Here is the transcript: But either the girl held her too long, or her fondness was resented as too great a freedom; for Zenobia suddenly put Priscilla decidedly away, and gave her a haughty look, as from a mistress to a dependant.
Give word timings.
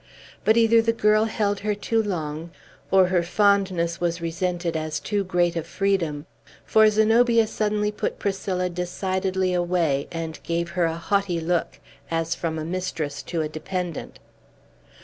But 0.43 0.57
either 0.57 0.81
the 0.81 0.93
girl 0.93 1.25
held 1.25 1.59
her 1.59 1.75
too 1.75 2.01
long, 2.01 2.49
or 2.89 3.09
her 3.09 3.21
fondness 3.21 4.01
was 4.01 4.19
resented 4.19 4.75
as 4.75 4.99
too 4.99 5.23
great 5.23 5.55
a 5.55 5.61
freedom; 5.61 6.25
for 6.65 6.89
Zenobia 6.89 7.45
suddenly 7.45 7.91
put 7.91 8.17
Priscilla 8.17 8.67
decidedly 8.67 9.53
away, 9.53 10.07
and 10.11 10.41
gave 10.41 10.69
her 10.71 10.85
a 10.85 10.97
haughty 10.97 11.39
look, 11.39 11.79
as 12.09 12.33
from 12.33 12.57
a 12.57 12.65
mistress 12.65 13.21
to 13.21 13.43
a 13.43 13.47
dependant. 13.47 14.17